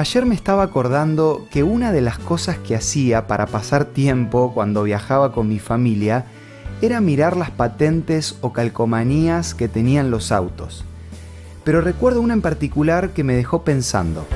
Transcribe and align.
Ayer 0.00 0.24
me 0.24 0.34
estaba 0.34 0.62
acordando 0.62 1.46
que 1.50 1.62
una 1.62 1.92
de 1.92 2.00
las 2.00 2.18
cosas 2.18 2.56
que 2.56 2.74
hacía 2.74 3.26
para 3.26 3.44
pasar 3.44 3.84
tiempo 3.84 4.54
cuando 4.54 4.84
viajaba 4.84 5.30
con 5.30 5.46
mi 5.46 5.58
familia 5.58 6.24
era 6.80 7.02
mirar 7.02 7.36
las 7.36 7.50
patentes 7.50 8.38
o 8.40 8.54
calcomanías 8.54 9.54
que 9.54 9.68
tenían 9.68 10.10
los 10.10 10.32
autos. 10.32 10.86
Pero 11.64 11.82
recuerdo 11.82 12.22
una 12.22 12.32
en 12.32 12.40
particular 12.40 13.10
que 13.10 13.24
me 13.24 13.34
dejó 13.36 13.62
pensando. 13.62 14.26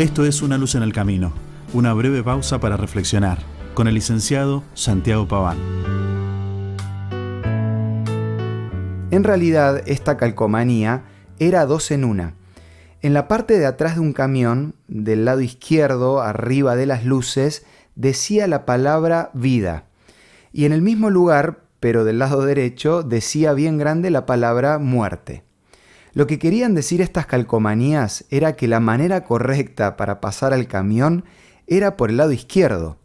Esto 0.00 0.24
es 0.24 0.42
Una 0.42 0.58
luz 0.58 0.74
en 0.74 0.82
el 0.82 0.92
camino, 0.92 1.32
una 1.72 1.92
breve 1.92 2.24
pausa 2.24 2.58
para 2.58 2.76
reflexionar, 2.76 3.38
con 3.74 3.86
el 3.86 3.94
licenciado 3.94 4.64
Santiago 4.74 5.28
Paván. 5.28 5.58
En 9.12 9.22
realidad, 9.22 9.80
esta 9.86 10.16
calcomanía 10.16 11.04
era 11.38 11.66
dos 11.66 11.92
en 11.92 12.02
una. 12.02 12.39
En 13.02 13.14
la 13.14 13.28
parte 13.28 13.58
de 13.58 13.64
atrás 13.64 13.94
de 13.94 14.02
un 14.02 14.12
camión, 14.12 14.74
del 14.86 15.24
lado 15.24 15.40
izquierdo, 15.40 16.20
arriba 16.20 16.76
de 16.76 16.84
las 16.84 17.06
luces, 17.06 17.64
decía 17.94 18.46
la 18.46 18.66
palabra 18.66 19.30
vida. 19.32 19.84
Y 20.52 20.66
en 20.66 20.72
el 20.72 20.82
mismo 20.82 21.08
lugar, 21.08 21.62
pero 21.80 22.04
del 22.04 22.18
lado 22.18 22.44
derecho, 22.44 23.02
decía 23.02 23.54
bien 23.54 23.78
grande 23.78 24.10
la 24.10 24.26
palabra 24.26 24.78
muerte. 24.78 25.44
Lo 26.12 26.26
que 26.26 26.38
querían 26.38 26.74
decir 26.74 27.00
estas 27.00 27.24
calcomanías 27.24 28.26
era 28.28 28.54
que 28.54 28.68
la 28.68 28.80
manera 28.80 29.24
correcta 29.24 29.96
para 29.96 30.20
pasar 30.20 30.52
al 30.52 30.66
camión 30.68 31.24
era 31.66 31.96
por 31.96 32.10
el 32.10 32.18
lado 32.18 32.32
izquierdo. 32.32 32.98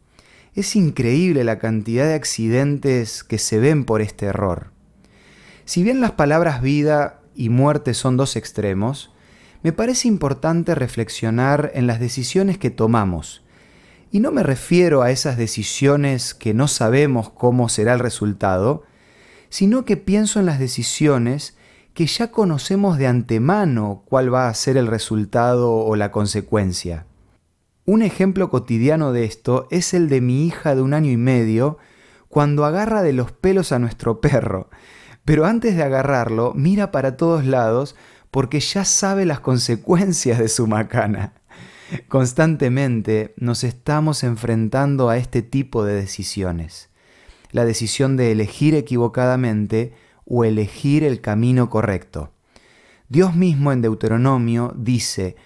Es 0.55 0.75
increíble 0.75 1.45
la 1.45 1.57
cantidad 1.57 2.05
de 2.05 2.15
accidentes 2.15 3.23
que 3.23 3.37
se 3.37 3.59
ven 3.59 3.85
por 3.85 4.01
este 4.01 4.25
error. 4.25 4.71
Si 5.63 5.83
bien 5.83 6.01
las 6.01 6.11
palabras 6.11 6.61
vida 6.61 7.21
y 7.33 7.47
muerte 7.47 7.93
son 7.93 8.17
dos 8.17 8.35
extremos, 8.35 9.14
me 9.65 9.73
parece 9.73 10.07
importante 10.07 10.75
reflexionar 10.75 11.71
en 11.73 11.87
las 11.87 11.99
decisiones 11.99 12.59
que 12.59 12.69
tomamos. 12.69 13.43
Y 14.11 14.19
no 14.19 14.31
me 14.31 14.43
refiero 14.43 15.01
a 15.01 15.09
esas 15.09 15.37
decisiones 15.37 16.35
que 16.35 16.53
no 16.53 16.67
sabemos 16.67 17.31
cómo 17.31 17.67
será 17.67 17.93
el 17.93 17.99
resultado, 17.99 18.83
sino 19.49 19.83
que 19.83 19.97
pienso 19.97 20.39
en 20.39 20.45
las 20.45 20.59
decisiones 20.59 21.57
que 21.95 22.05
ya 22.05 22.29
conocemos 22.29 22.99
de 22.99 23.07
antemano 23.07 24.03
cuál 24.05 24.31
va 24.31 24.49
a 24.49 24.53
ser 24.53 24.77
el 24.77 24.85
resultado 24.85 25.73
o 25.73 25.95
la 25.95 26.11
consecuencia. 26.11 27.07
Un 27.85 28.03
ejemplo 28.03 28.51
cotidiano 28.51 29.13
de 29.13 29.23
esto 29.25 29.67
es 29.71 29.95
el 29.95 30.09
de 30.09 30.21
mi 30.21 30.45
hija 30.45 30.75
de 30.75 30.83
un 30.83 30.93
año 30.93 31.09
y 31.09 31.17
medio 31.17 31.79
cuando 32.29 32.65
agarra 32.65 33.01
de 33.01 33.13
los 33.13 33.31
pelos 33.31 33.71
a 33.71 33.79
nuestro 33.79 34.21
perro, 34.21 34.69
pero 35.25 35.47
antes 35.47 35.75
de 35.75 35.81
agarrarlo 35.81 36.53
mira 36.53 36.91
para 36.91 37.17
todos 37.17 37.45
lados 37.45 37.95
porque 38.35 38.59
ya 38.59 38.83
sabe 38.83 39.25
las 39.25 39.39
consecuencias 39.39 40.39
de 40.39 40.49
su 40.49 40.67
macana. 40.67 41.35
Constantemente 42.09 43.33
nos 43.37 43.63
estamos 43.63 44.25
enfrentando 44.25 45.07
a 45.07 45.15
este 45.15 45.41
tipo 45.41 45.85
de 45.85 45.93
decisiones. 45.93 46.89
La 47.51 47.63
decisión 47.63 48.17
de 48.17 48.33
elegir 48.33 48.75
equivocadamente 48.75 49.93
o 50.25 50.43
elegir 50.43 51.05
el 51.05 51.21
camino 51.21 51.69
correcto. 51.69 52.33
Dios 53.07 53.37
mismo 53.37 53.71
en 53.71 53.81
Deuteronomio 53.81 54.73
dice, 54.75 55.37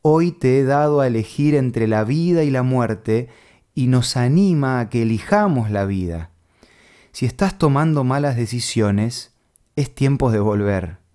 Hoy 0.00 0.32
te 0.32 0.58
he 0.58 0.64
dado 0.64 1.02
a 1.02 1.06
elegir 1.06 1.54
entre 1.54 1.86
la 1.86 2.02
vida 2.02 2.44
y 2.44 2.50
la 2.50 2.62
muerte, 2.62 3.28
y 3.74 3.88
nos 3.88 4.16
anima 4.16 4.80
a 4.80 4.88
que 4.88 5.02
elijamos 5.02 5.70
la 5.70 5.84
vida. 5.84 6.30
Si 7.12 7.26
estás 7.26 7.58
tomando 7.58 8.04
malas 8.04 8.36
decisiones, 8.36 9.34
es 9.76 9.94
tiempo 9.94 10.30
de 10.30 10.38
volver. 10.38 11.07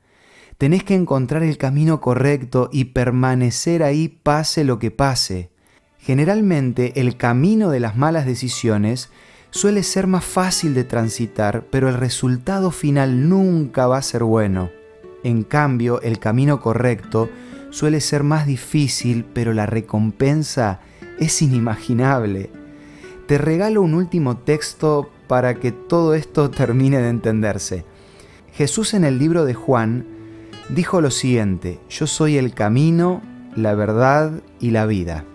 Tenés 0.63 0.85
que 0.85 0.95
encontrar 0.95 1.43
el 1.43 1.57
camino 1.57 1.99
correcto 1.99 2.69
y 2.71 2.85
permanecer 2.85 3.83
ahí 3.83 4.07
pase 4.07 4.63
lo 4.63 4.79
que 4.79 4.91
pase. 4.91 5.49
Generalmente 5.99 7.01
el 7.01 7.17
camino 7.17 7.69
de 7.69 7.81
las 7.81 7.97
malas 7.97 8.25
decisiones 8.25 9.09
suele 9.49 9.83
ser 9.83 10.07
más 10.07 10.23
fácil 10.23 10.73
de 10.73 10.85
transitar, 10.85 11.65
pero 11.69 11.89
el 11.89 11.95
resultado 11.95 12.71
final 12.71 13.27
nunca 13.27 13.87
va 13.87 13.97
a 13.97 14.01
ser 14.01 14.23
bueno. 14.23 14.69
En 15.25 15.43
cambio, 15.43 16.01
el 16.01 16.17
camino 16.19 16.61
correcto 16.61 17.29
suele 17.69 17.99
ser 17.99 18.23
más 18.23 18.47
difícil, 18.47 19.25
pero 19.33 19.51
la 19.51 19.65
recompensa 19.65 20.79
es 21.19 21.41
inimaginable. 21.41 22.49
Te 23.27 23.37
regalo 23.37 23.81
un 23.81 23.95
último 23.95 24.37
texto 24.37 25.09
para 25.27 25.55
que 25.55 25.73
todo 25.73 26.13
esto 26.13 26.49
termine 26.49 26.99
de 26.99 27.09
entenderse. 27.09 27.83
Jesús 28.53 28.93
en 28.93 29.03
el 29.03 29.19
libro 29.19 29.43
de 29.43 29.55
Juan 29.55 30.22
dijo 30.69 31.01
lo 31.01 31.11
siguiente, 31.11 31.79
yo 31.89 32.07
soy 32.07 32.37
el 32.37 32.53
camino, 32.53 33.21
la 33.55 33.75
verdad 33.75 34.41
y 34.59 34.71
la 34.71 34.85
vida. 34.85 35.25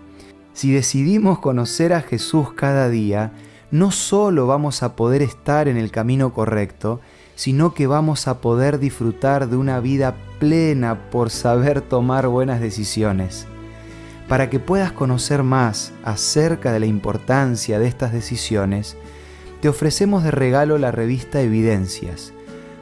Si 0.53 0.71
decidimos 0.71 1.39
conocer 1.39 1.93
a 1.93 2.01
Jesús 2.01 2.53
cada 2.53 2.89
día, 2.89 3.31
no 3.71 3.91
solo 3.91 4.47
vamos 4.47 4.83
a 4.83 4.95
poder 4.95 5.21
estar 5.21 5.67
en 5.67 5.77
el 5.77 5.91
camino 5.91 6.33
correcto, 6.33 6.99
sino 7.35 7.73
que 7.73 7.87
vamos 7.87 8.27
a 8.27 8.41
poder 8.41 8.79
disfrutar 8.79 9.47
de 9.47 9.55
una 9.55 9.79
vida 9.79 10.15
plena 10.39 11.09
por 11.09 11.29
saber 11.29 11.81
tomar 11.81 12.27
buenas 12.27 12.59
decisiones. 12.59 13.47
Para 14.27 14.49
que 14.49 14.59
puedas 14.59 14.91
conocer 14.91 15.43
más 15.43 15.93
acerca 16.03 16.71
de 16.71 16.81
la 16.81 16.85
importancia 16.85 17.79
de 17.79 17.87
estas 17.87 18.11
decisiones, 18.11 18.97
te 19.61 19.69
ofrecemos 19.69 20.23
de 20.23 20.31
regalo 20.31 20.77
la 20.77 20.91
revista 20.91 21.41
Evidencias. 21.41 22.33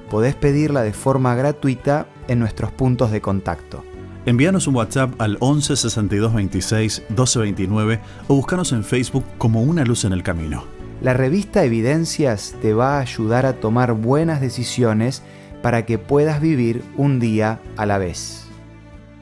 Podés 0.09 0.35
pedirla 0.35 0.83
de 0.83 0.93
forma 0.93 1.35
gratuita 1.35 2.07
en 2.27 2.39
nuestros 2.39 2.71
puntos 2.71 3.11
de 3.11 3.21
contacto. 3.21 3.83
Envíanos 4.25 4.67
un 4.67 4.75
WhatsApp 4.75 5.21
al 5.21 5.37
11 5.39 5.77
62 5.77 6.33
26 6.33 7.03
12 7.09 7.39
29 7.39 7.99
o 8.27 8.35
búscanos 8.35 8.73
en 8.73 8.83
Facebook 8.83 9.23
como 9.37 9.63
Una 9.63 9.85
Luz 9.85 10.03
en 10.03 10.11
el 10.11 10.21
Camino. 10.21 10.65
La 11.01 11.13
revista 11.13 11.63
Evidencias 11.63 12.55
te 12.61 12.73
va 12.73 12.97
a 12.97 13.01
ayudar 13.01 13.45
a 13.45 13.53
tomar 13.53 13.93
buenas 13.93 14.41
decisiones 14.41 15.23
para 15.61 15.85
que 15.85 15.97
puedas 15.97 16.41
vivir 16.41 16.83
un 16.97 17.19
día 17.19 17.59
a 17.77 17.85
la 17.85 17.97
vez. 17.99 18.47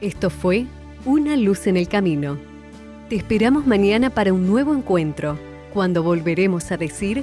Esto 0.00 0.30
fue 0.30 0.66
Una 1.04 1.36
Luz 1.36 1.66
en 1.66 1.76
el 1.76 1.86
Camino. 1.86 2.38
Te 3.08 3.16
esperamos 3.16 3.66
mañana 3.66 4.10
para 4.10 4.32
un 4.32 4.46
nuevo 4.46 4.74
encuentro, 4.74 5.38
cuando 5.72 6.02
volveremos 6.02 6.72
a 6.72 6.76
decir 6.76 7.22